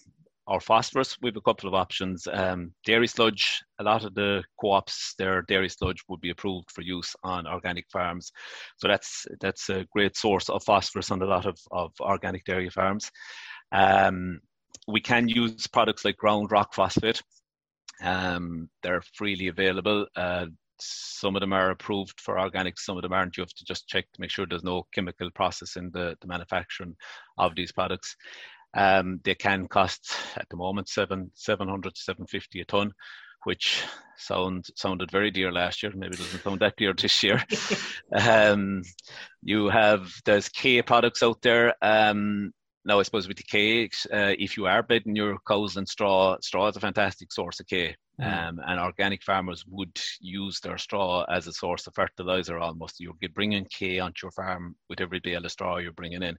[0.52, 2.28] our phosphorus, we have a couple of options.
[2.30, 6.82] Um, dairy sludge, a lot of the co-ops, their dairy sludge would be approved for
[6.82, 8.30] use on organic farms.
[8.76, 12.68] So that's that's a great source of phosphorus on a lot of, of organic dairy
[12.68, 13.10] farms.
[13.72, 14.40] Um,
[14.86, 17.22] we can use products like ground rock phosphate.
[18.02, 20.06] Um, they're freely available.
[20.14, 20.46] Uh,
[20.82, 23.36] some of them are approved for organic, some of them aren't.
[23.36, 26.26] You have to just check to make sure there's no chemical process in the, the
[26.26, 26.96] manufacturing
[27.38, 28.16] of these products.
[28.74, 32.92] Um, they can cost at the moment seven seven hundred to seven fifty a ton,
[33.44, 33.82] which
[34.16, 35.92] sound sounded very dear last year.
[35.94, 37.42] Maybe doesn't sound that dear this year.
[38.12, 38.82] um,
[39.42, 41.74] you have there's K products out there.
[41.82, 42.52] Um,
[42.84, 46.36] now, I suppose with the K, uh, if you are bedding your cows in straw,
[46.40, 47.94] straw is a fantastic source of K.
[48.20, 48.48] Mm.
[48.48, 53.00] Um, and organic farmers would use their straw as a source of fertilizer almost.
[53.00, 56.36] You're bringing K onto your farm with every bale of straw you're bringing in.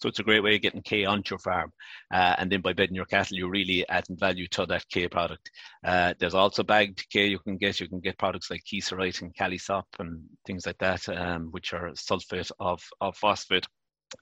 [0.00, 1.72] So it's a great way of getting K onto your farm.
[2.12, 5.48] Uh, and then by bedding your cattle, you're really adding value to that K product.
[5.84, 7.80] Uh, there's also bagged K you can get.
[7.80, 11.90] You can get products like Kieserite and Kalisop and things like that, um, which are
[11.92, 13.66] sulfate of, of phosphate.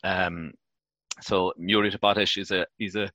[0.04, 0.52] Um,
[1.20, 3.10] so muriate of potash is a is a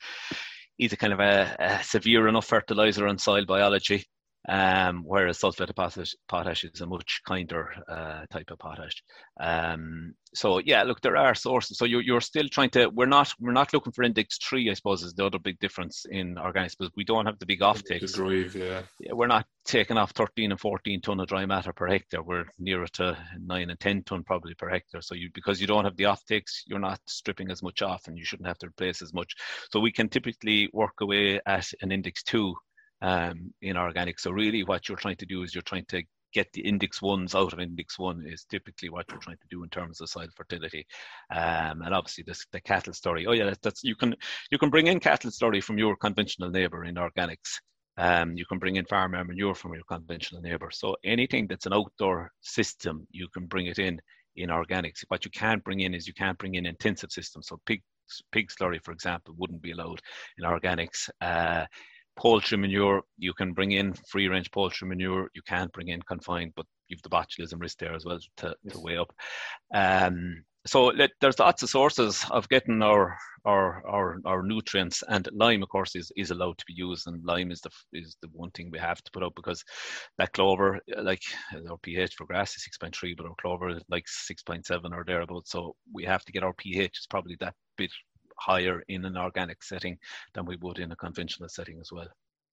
[0.77, 4.05] is a kind of a, a severe enough fertilizer on soil biology
[4.49, 9.03] um, whereas sulfate of potash, potash is a much kinder uh, type of potash.
[9.39, 11.77] Um, so yeah, look, there are sources.
[11.77, 12.88] So you're, you're still trying to.
[12.88, 14.69] We're not we're not looking for index three.
[14.69, 17.60] I suppose is the other big difference in organics, but we don't have the big
[17.60, 18.12] offtakes.
[18.12, 18.81] The drive, yeah.
[18.99, 19.13] yeah.
[19.13, 22.23] We're not taking off 13 and 14 ton of dry matter per hectare.
[22.23, 25.01] We're nearer to nine and 10 ton probably per hectare.
[25.01, 28.17] So you because you don't have the offtakes, you're not stripping as much off, and
[28.17, 29.36] you shouldn't have to replace as much.
[29.71, 32.55] So we can typically work away at an index two
[33.01, 34.19] um, in organic.
[34.19, 37.33] So really what you're trying to do is you're trying to get the index ones
[37.36, 40.27] out of index one is typically what you're trying to do in terms of soil
[40.36, 40.86] fertility.
[41.33, 43.25] Um, and obviously this, the cattle slurry.
[43.27, 44.15] Oh yeah, that's, that's, you can
[44.51, 47.60] you can bring in cattle slurry from your conventional neighbour in organics.
[47.97, 50.69] Um, you can bring in farm manure from your conventional neighbour.
[50.71, 53.99] So anything that's an outdoor system, you can bring it in
[54.36, 55.03] in organics.
[55.07, 57.47] What you can't bring in is you can't bring in intensive systems.
[57.47, 57.81] So pig
[58.31, 60.01] pig slurry, for example, wouldn't be allowed
[60.38, 61.10] in organics.
[61.21, 61.65] Uh,
[62.17, 66.53] poultry manure, you can bring in free range poultry manure, you can't bring in confined,
[66.56, 68.73] but you've the botulism risk there as well to, yes.
[68.73, 69.13] to weigh up.
[69.73, 75.30] Um, so let, there's lots of sources of getting our, our our our nutrients, and
[75.32, 78.27] lime, of course, is, is allowed to be used, and lime is the is the
[78.34, 79.63] one thing we have to put up because
[80.17, 81.21] that clover, like
[81.69, 84.65] our pH for grass is six point three, but our clover is like six point
[84.65, 85.51] seven or thereabouts.
[85.51, 87.91] So we have to get our pH is probably that bit
[88.39, 89.97] higher in an organic setting
[90.34, 92.08] than we would in a conventional setting as well.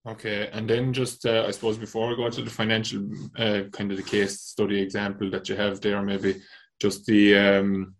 [0.06, 3.90] Okay, and then just uh, I suppose before we go to the financial uh, kind
[3.90, 6.42] of the case study example that you have there, maybe
[6.78, 7.94] just the um,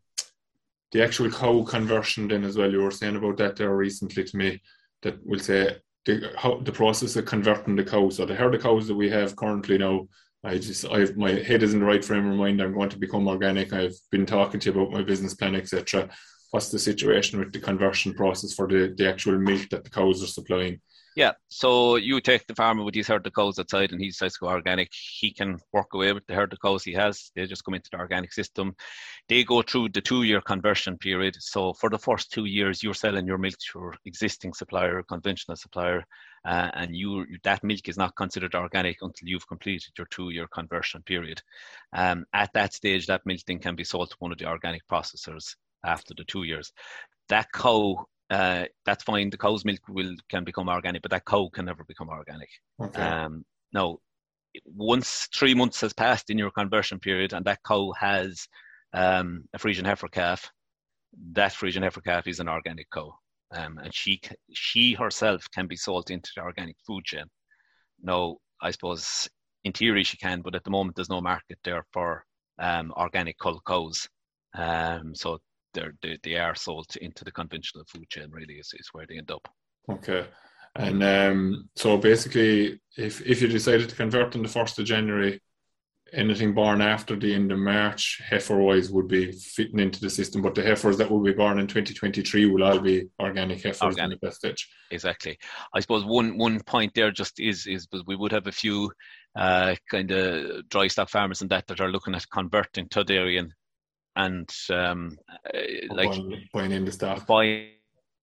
[0.92, 2.70] the actual cow conversion then as well.
[2.70, 4.60] You were saying about that there recently to me
[5.02, 8.16] that we'll say the how the process of converting the cows.
[8.16, 10.06] So the herd of cows that we have currently now,
[10.44, 12.60] I just I've my head is in the right frame of mind.
[12.60, 13.72] I'm going to become organic.
[13.72, 16.10] I've been talking to you about my business plan, etc
[16.54, 20.22] what's the situation with the conversion process for the, the actual milk that the cows
[20.22, 20.80] are supplying?
[21.16, 24.34] Yeah, so you take the farmer with his herd of cows outside and he decides
[24.34, 24.92] to go organic.
[24.92, 27.32] He can work away with the herd of cows he has.
[27.34, 28.76] They just come into the organic system.
[29.28, 31.34] They go through the two year conversion period.
[31.40, 35.56] So for the first two years, you're selling your milk to your existing supplier, conventional
[35.56, 36.04] supplier,
[36.44, 40.46] uh, and you that milk is not considered organic until you've completed your two year
[40.46, 41.42] conversion period.
[41.92, 44.86] Um, at that stage, that milk then can be sold to one of the organic
[44.86, 46.72] processors after the two years.
[47.28, 49.30] That cow, uh, that's fine.
[49.30, 52.48] The cow's milk will can become organic, but that cow can never become organic.
[52.80, 53.02] Okay.
[53.02, 53.98] Um, now,
[54.64, 58.46] once three months has passed in your conversion period, and that cow has
[58.92, 60.50] um, a Friesian heifer calf,
[61.32, 63.14] that Friesian heifer calf is an organic cow,
[63.52, 64.20] um, and she
[64.52, 67.24] she herself can be sold into the organic food chain.
[68.02, 69.28] Now, I suppose
[69.64, 72.24] in theory she can, but at the moment there's no market there for
[72.58, 74.08] um, organic cull cows.
[74.54, 75.38] Um, so
[75.74, 79.18] they're, they, they are sold into the conventional food chain really is, is where they
[79.18, 79.46] end up.
[79.90, 80.26] Okay.
[80.76, 85.40] And um, so basically if if you decided to convert on the 1st of january
[86.12, 90.42] anything born after the end of march heifer wise would be fitting into the system.
[90.42, 94.16] But the heifers that will be born in 2023 will all be organic heifers organic.
[94.16, 94.68] at that stage.
[94.90, 95.38] Exactly.
[95.74, 98.90] I suppose one one point there just is is we would have a few
[99.36, 103.38] uh, kind of dry stock farmers and that that are looking at converting to dairy
[103.38, 103.52] and
[104.16, 105.58] and um, uh,
[105.90, 106.10] like
[106.52, 107.26] buying, in the stock.
[107.26, 107.70] Buying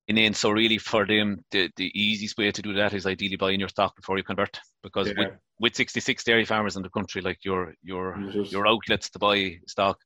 [0.07, 0.33] in.
[0.33, 3.69] So really, for them, the, the easiest way to do that is ideally buying your
[3.69, 5.13] stock before you convert, because yeah.
[5.17, 9.57] with, with 66 dairy farmers in the country, like your your your outlets to buy
[9.67, 9.97] stock,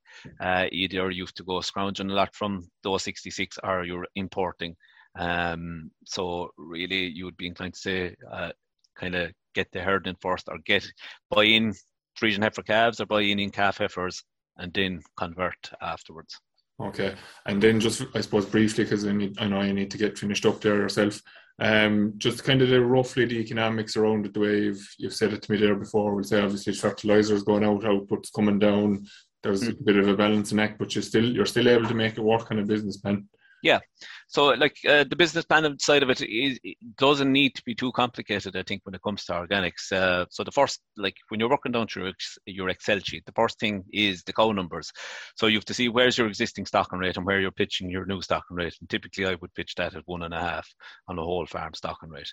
[0.42, 4.76] uh, either you have to go scrounging a lot from those 66, or you're importing.
[5.18, 8.52] Um, so really, you would be inclined to say, uh,
[8.96, 10.86] kind of get the herd in first, or get
[11.30, 11.74] buy in
[12.20, 14.24] Friesian heifer calves, or buy in in calf heifers,
[14.58, 16.40] and then convert afterwards.
[16.80, 17.16] Okay,
[17.46, 20.18] and then just I suppose briefly because I, need, I know you need to get
[20.18, 21.22] finished up there yourself.
[21.58, 25.32] Um, just kind of the roughly the economics around it, the way you've, you've said
[25.32, 26.14] it to me there before.
[26.14, 29.06] We'll say obviously fertilizers going out, outputs coming down.
[29.42, 29.80] There's mm.
[29.80, 32.22] a bit of a balancing act, but you're still you're still able to make it
[32.22, 33.30] work on a business plan.
[33.66, 33.80] Yeah.
[34.28, 37.74] So, like uh, the business plan side of it, is, it doesn't need to be
[37.74, 38.56] too complicated.
[38.56, 39.92] I think when it comes to organics.
[39.92, 42.12] Uh, so the first, like when you're working down through
[42.46, 44.92] your Excel sheet, the first thing is the cow numbers.
[45.36, 48.06] So you have to see where's your existing stocking rate and where you're pitching your
[48.06, 48.76] new stocking rate.
[48.80, 50.68] And typically, I would pitch that at one and a half
[51.08, 52.32] on the whole farm stocking rate.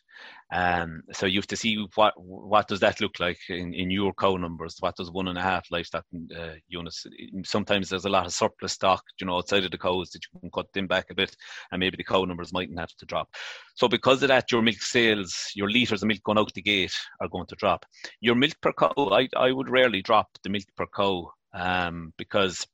[0.53, 4.13] Um, so you have to see what what does that look like in, in your
[4.15, 4.77] cow numbers.
[4.81, 6.05] What does one and a half livestock
[6.37, 7.07] uh, units?
[7.45, 10.41] Sometimes there's a lot of surplus stock, you know, outside of the cows that you
[10.41, 11.37] can cut them back a bit bit,
[11.71, 13.29] and maybe the cow numbers mightn't have to drop.
[13.75, 16.97] So because of that, your milk sales, your litres of milk going out the gate
[17.21, 17.85] are going to drop.
[18.21, 22.67] Your milk per cow, I, I would rarely drop the milk per cow um, because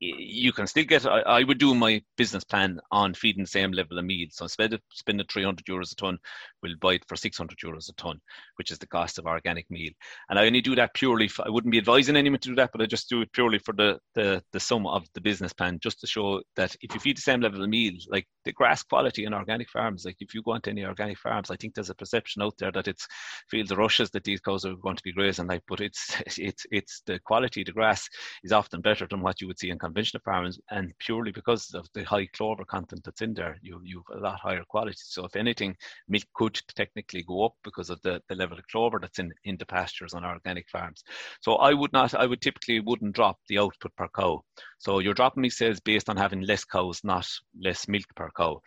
[0.00, 1.06] you can still get.
[1.06, 4.28] I, I, would do my business plan on feeding the same level of meal.
[4.30, 6.18] So instead of spending 300 euros a ton,
[6.62, 8.20] we'll buy it for 600 euros a ton,
[8.56, 9.90] which is the cost of organic meal.
[10.28, 11.26] And I only do that purely.
[11.26, 13.58] For, I wouldn't be advising anyone to do that, but I just do it purely
[13.58, 17.00] for the the the sum of the business plan, just to show that if you
[17.00, 20.32] feed the same level of meal, like the grass quality in organic farms, like if
[20.32, 23.06] you go into any organic farms, I think there's a perception out there that it's
[23.50, 26.66] fields of rushes that these cows are going to be grazing like, but it's it's
[26.70, 28.08] it's the quality of the grass
[28.44, 31.86] is often better than what you would see in conventional farms, and purely because of
[31.94, 34.96] the high clover content that's in there, you you have a lot higher quality.
[35.14, 35.76] So if anything,
[36.08, 39.56] milk could technically go up because of the, the level of clover that's in in
[39.58, 41.02] the pastures on organic farms.
[41.40, 44.42] So I would not, I would typically wouldn't drop the output per cow.
[44.78, 47.26] So you're dropping me sales based on having less cows, not
[47.60, 48.60] less milk per cow.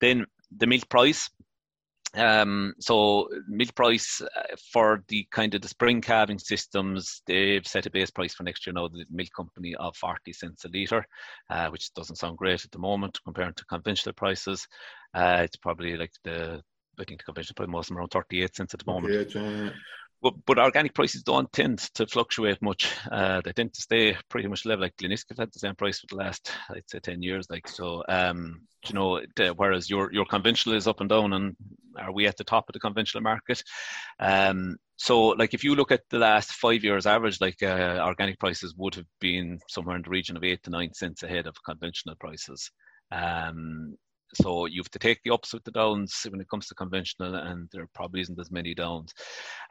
[0.00, 0.26] Then
[0.56, 1.28] the milk price
[2.16, 7.86] um, so milk price uh, for the kind of the spring calving systems, they've set
[7.86, 11.06] a base price for next year now, the milk company of 40 cents a litre,
[11.50, 14.66] uh, which doesn't sound great at the moment compared to conventional prices.
[15.14, 16.62] Uh, it's probably like the,
[16.98, 19.14] I think the conventional price most around 38 cents at the moment.
[19.14, 19.30] Okay,
[20.22, 22.92] but, but organic prices don't tend to fluctuate much.
[23.10, 24.82] Uh, they tend to stay pretty much level.
[24.82, 27.46] Like Glenisk had the same price for the last, I'd say, ten years.
[27.50, 31.56] Like so, um, you know, the, whereas your your conventional is up and down, and
[31.98, 33.62] are we at the top of the conventional market?
[34.18, 38.38] Um, so, like if you look at the last five years average, like uh, organic
[38.38, 41.54] prices would have been somewhere in the region of eight to nine cents ahead of
[41.64, 42.70] conventional prices.
[43.12, 43.96] Um,
[44.36, 47.34] so you have to take the ups with the downs when it comes to conventional,
[47.34, 49.12] and there probably isn't as many downs.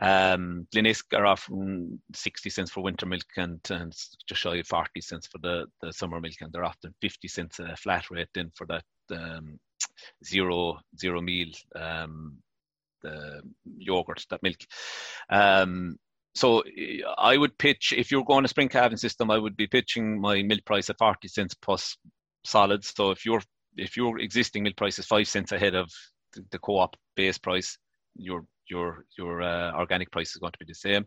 [0.01, 3.93] Um, Glenisk are offering 60 cents for winter milk and, and
[4.28, 7.60] just shy of 40 cents for the, the summer milk, and they're often 50 cents
[7.60, 9.60] a flat rate then for that um,
[10.23, 12.38] zero zero meal um,
[13.01, 13.41] the
[13.78, 14.58] yogurt, that milk.
[15.30, 15.97] Um,
[16.34, 16.63] so
[17.17, 20.41] I would pitch if you're going to spring calving system, I would be pitching my
[20.43, 21.95] milk price at 40 cents plus
[22.43, 22.93] solids.
[22.95, 23.41] So if you're
[23.78, 25.92] if your existing milk price is five cents ahead of
[26.34, 27.78] the, the co-op base price,
[28.16, 31.06] your your your uh, organic price is going to be the same.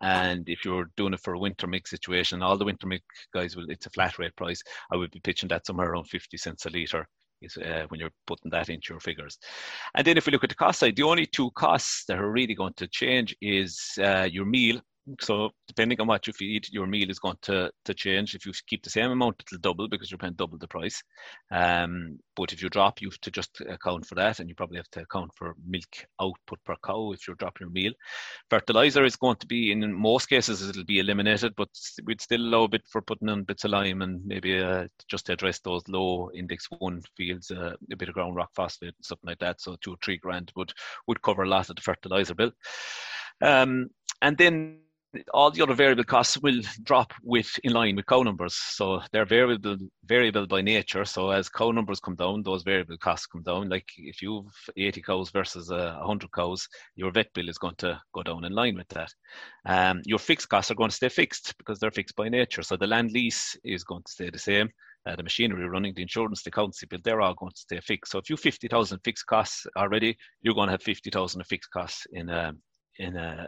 [0.00, 3.02] And if you're doing it for a winter mix situation, all the winter milk
[3.34, 4.62] guys will it's a flat rate price.
[4.92, 7.06] I would be pitching that somewhere around 50 cents a litre.
[7.42, 9.38] Is, uh, when you're putting that into your figures.
[9.94, 12.30] And then if we look at the cost side, the only two costs that are
[12.30, 14.78] really going to change is uh, your meal
[15.20, 18.34] so depending on what you feed, your meal is going to, to change.
[18.34, 21.02] If you keep the same amount, it'll double because you're paying double the price.
[21.50, 24.76] Um, but if you drop, you have to just account for that, and you probably
[24.78, 27.92] have to account for milk output per cow if you're dropping your meal.
[28.48, 31.68] Fertilizer is going to be, in most cases, it'll be eliminated, but
[32.04, 35.26] we'd still allow a bit for putting in bits of lime and maybe uh, just
[35.26, 39.28] to address those low index one fields, uh, a bit of ground rock phosphate something
[39.28, 39.60] like that.
[39.60, 40.72] So two or three grand would
[41.06, 42.52] would cover a lot of the fertilizer bill.
[43.42, 43.90] Um,
[44.22, 44.80] and then
[45.34, 48.54] all the other variable costs will drop with in line with cow numbers.
[48.54, 51.04] So they're variable variable by nature.
[51.04, 53.68] So as cow numbers come down, those variable costs come down.
[53.68, 54.46] Like if you've
[54.76, 58.52] 80 cows versus uh, 100 cows, your vet bill is going to go down in
[58.52, 59.12] line with that.
[59.66, 62.62] Um, your fixed costs are going to stay fixed because they're fixed by nature.
[62.62, 64.70] So the land lease is going to stay the same.
[65.06, 68.12] Uh, the machinery running, the insurance, the accountancy bill, they're all going to stay fixed.
[68.12, 71.70] So if you have 50,000 fixed costs already, you're going to have 50,000 of fixed
[71.70, 72.58] costs in um,
[73.00, 73.46] in, uh.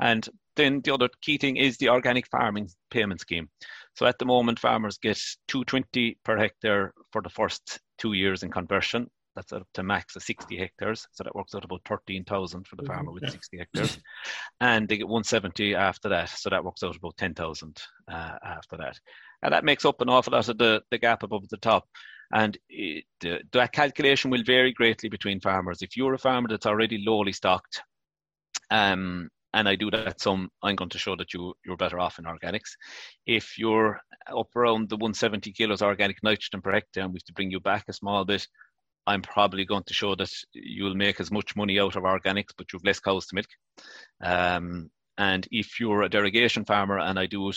[0.00, 3.48] And then the other key thing is the organic farming payment scheme.
[3.94, 8.50] So at the moment, farmers get 220 per hectare for the first two years in
[8.50, 9.10] conversion.
[9.34, 11.06] That's up to max of 60 hectares.
[11.12, 12.92] So that works out about 13,000 for the mm-hmm.
[12.92, 13.30] farmer with yeah.
[13.30, 13.98] 60 hectares.
[14.60, 16.30] and they get 170 after that.
[16.30, 17.78] So that works out about 10,000
[18.08, 18.98] uh, after that.
[19.42, 21.88] And that makes up an awful lot of the, the gap above the top.
[22.32, 25.82] And it, the, that calculation will vary greatly between farmers.
[25.82, 27.82] If you're a farmer that's already lowly stocked,
[28.70, 32.20] um, and I do that some, I'm going to show that you, you're better off
[32.20, 32.76] in organics.
[33.26, 37.32] If you're up around the 170 kilos organic nitrogen per hectare and we have to
[37.32, 38.46] bring you back a small bit,
[39.08, 42.72] I'm probably going to show that you'll make as much money out of organics, but
[42.72, 43.48] you've less cows to milk.
[44.22, 47.56] Um, and if you're a derogation farmer and I do it,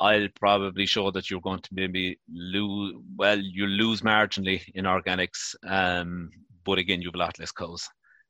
[0.00, 5.54] I'll probably show that you're going to maybe lose, well, you lose marginally in organics,
[5.66, 6.30] um,
[6.64, 7.86] but again, you've a lot less cows.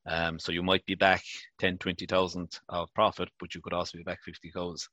[0.08, 1.22] Um, so you might be back
[1.58, 4.88] 10, 20,000 of profit, but you could also be back 50 goals.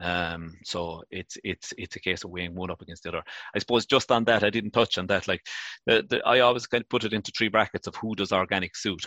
[0.00, 3.22] Um, so it's, it's, it's a case of weighing one up against the other.
[3.54, 5.26] I suppose just on that, I didn't touch on that.
[5.26, 5.44] Like
[5.86, 8.76] the, the, I always kind of put it into three brackets of who does organic
[8.76, 9.04] suit.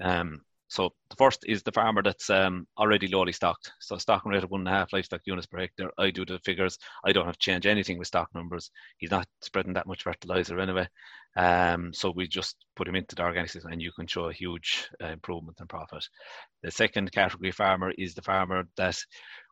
[0.00, 0.40] Um,
[0.72, 3.70] so the first is the farmer that's um, already lowly stocked.
[3.78, 5.90] So stocking rate of one and a half livestock units per hectare.
[5.98, 6.78] I do the figures.
[7.04, 8.70] I don't have to change anything with stock numbers.
[8.96, 10.88] He's not spreading that much fertilizer anyway.
[11.36, 14.32] Um, so we just put him into the organic system and you can show a
[14.32, 16.08] huge uh, improvement in profit.
[16.62, 18.98] The second category farmer is the farmer that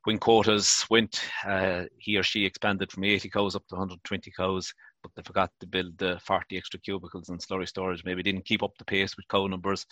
[0.04, 4.72] when quotas went, uh, he or she expanded from 80 cows up to 120 cows
[5.02, 8.04] but they forgot to build the 40 extra cubicles and slurry storage.
[8.04, 9.86] Maybe didn't keep up the pace with cow numbers.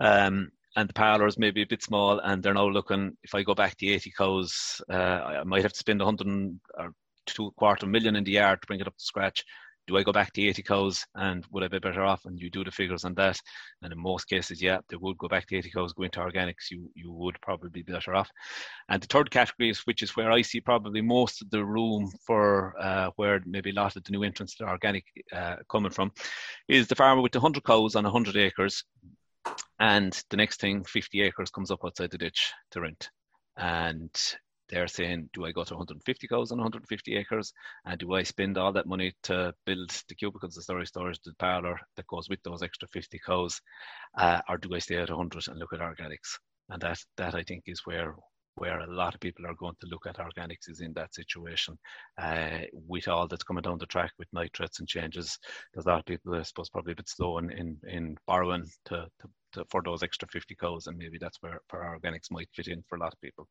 [0.00, 3.16] Um, and the parlours maybe a bit small, and they're now looking.
[3.22, 4.94] If I go back to 80 cows, uh,
[5.40, 6.92] I might have to spend 100 or
[7.26, 9.44] two quarter million in the yard to bring it up to scratch.
[9.86, 12.24] Do I go back to 80 cows and would I be better off?
[12.24, 13.38] And you do the figures on that.
[13.82, 16.70] And in most cases, yeah, they would go back to 80 cows, go into organics,
[16.70, 18.30] you, you would probably be better off.
[18.88, 22.10] And the third category is, which is where I see probably most of the room
[22.26, 25.04] for uh, where maybe a lot of the new entrants to organic
[25.34, 26.12] uh, coming from,
[26.66, 28.84] is the farmer with the 100 cows on 100 acres
[29.78, 33.10] and the next thing, 50 acres comes up outside the ditch to rent.
[33.56, 34.10] And
[34.68, 37.52] they're saying, do I go to 150 cows on 150 acres?
[37.84, 41.34] And do I spend all that money to build the cubicles, the storage storage, the
[41.38, 43.60] parlour that goes with those extra 50 cows?
[44.16, 46.38] Uh, or do I stay at 100 and look at organics?
[46.70, 48.16] And that, that I think is where
[48.56, 51.78] where a lot of people are going to look at organics is in that situation.
[52.18, 55.38] Uh, with all that's coming down the track with nitrates and changes,
[55.72, 58.66] there's a lot of people, I suppose, probably a bit slow in, in, in borrowing
[58.86, 62.48] to, to, to, for those extra 50 cows, and maybe that's where, where organics might
[62.54, 63.48] fit in for a lot of people.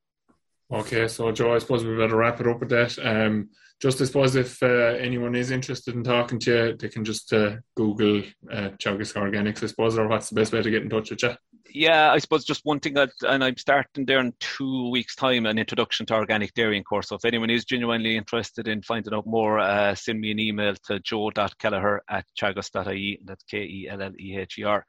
[0.72, 2.98] Okay, so Joe, I suppose we better wrap it up with that.
[3.00, 3.50] Um,
[3.82, 7.32] just I suppose if uh, anyone is interested in talking to you, they can just
[7.34, 8.20] uh, Google
[8.52, 11.24] uh, Teagasc Organics, I suppose, or what's the best way to get in touch with
[11.24, 11.36] you?
[11.74, 15.46] yeah, I suppose just one thing, that, and I'm starting there in two weeks' time,
[15.48, 17.10] an introduction to organic dairying course.
[17.10, 20.76] So if anyone is genuinely interested in finding out more, uh, send me an email
[20.86, 23.20] to joe.kelleher at teagasc.ie.
[23.26, 24.86] That's K E L L E H E R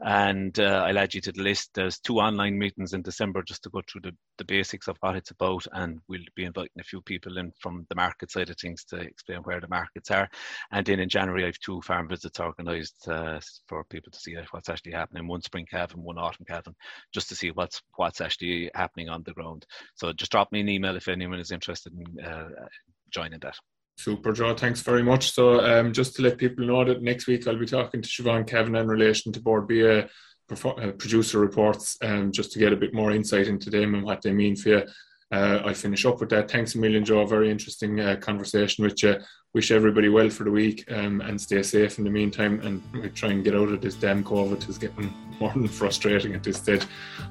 [0.00, 1.70] and uh, I'll add you to the list.
[1.74, 5.16] There's two online meetings in December just to go through the, the basics of what
[5.16, 8.56] it's about, and we'll be inviting a few people in from the market side of
[8.58, 10.28] things to explain where the markets are.
[10.70, 14.36] And then in January, I have two farm visits organised uh, for people to see
[14.50, 15.26] what's actually happening.
[15.26, 16.64] One spring calf and one autumn calf,
[17.14, 19.64] just to see what's what's actually happening on the ground.
[19.94, 22.48] So just drop me an email if anyone is interested in uh,
[23.10, 23.56] joining that.
[23.96, 24.54] Super, Joe.
[24.54, 25.32] Thanks very much.
[25.32, 28.46] So, um, just to let people know that next week I'll be talking to Siobhan
[28.46, 30.08] Kevin in relation to Bord Bia uh,
[30.56, 34.32] producer reports, um, just to get a bit more insight into them and what they
[34.32, 34.82] mean for you.
[35.30, 36.50] Uh, I'll finish up with that.
[36.50, 37.26] Thanks a million, Joe.
[37.26, 39.16] Very interesting uh, conversation with you.
[39.54, 42.60] Wish everybody well for the week um, and stay safe in the meantime.
[42.60, 44.66] And we try and get out of this damn COVID.
[44.66, 46.82] It's getting more than frustrating at this stage.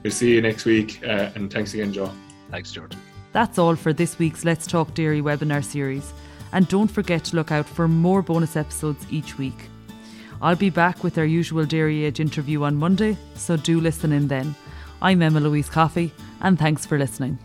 [0.03, 1.01] We'll see you next week.
[1.03, 2.11] Uh, and thanks again, Joe.
[2.51, 2.93] Thanks, George.
[3.33, 6.13] That's all for this week's Let's Talk Dairy webinar series
[6.51, 9.69] and don't forget to look out for more bonus episodes each week.
[10.41, 14.27] I'll be back with our usual Dairy Edge interview on Monday, so do listen in
[14.27, 14.55] then.
[15.01, 16.11] I'm Emma Louise Coffey,
[16.41, 17.39] and thanks for listening.